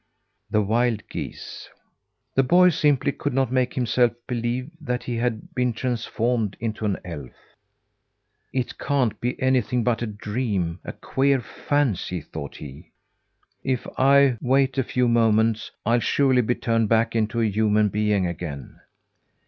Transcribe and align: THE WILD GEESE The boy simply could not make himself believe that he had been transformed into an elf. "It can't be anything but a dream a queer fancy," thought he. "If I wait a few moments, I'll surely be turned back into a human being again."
THE 0.49 0.63
WILD 0.63 1.03
GEESE 1.11 1.69
The 2.33 2.41
boy 2.41 2.69
simply 2.71 3.11
could 3.11 3.35
not 3.35 3.51
make 3.51 3.75
himself 3.75 4.13
believe 4.25 4.71
that 4.81 5.03
he 5.03 5.15
had 5.17 5.53
been 5.53 5.73
transformed 5.73 6.57
into 6.59 6.85
an 6.85 6.97
elf. 7.05 7.33
"It 8.51 8.79
can't 8.79 9.21
be 9.21 9.39
anything 9.39 9.83
but 9.83 10.01
a 10.01 10.07
dream 10.07 10.79
a 10.83 10.91
queer 10.91 11.39
fancy," 11.39 12.19
thought 12.19 12.55
he. 12.55 12.93
"If 13.63 13.85
I 13.95 14.39
wait 14.41 14.79
a 14.79 14.83
few 14.83 15.07
moments, 15.07 15.69
I'll 15.85 15.99
surely 15.99 16.41
be 16.41 16.55
turned 16.55 16.89
back 16.89 17.15
into 17.15 17.39
a 17.39 17.45
human 17.47 17.89
being 17.89 18.25
again." 18.25 18.79